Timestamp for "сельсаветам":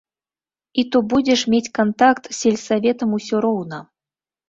2.41-3.09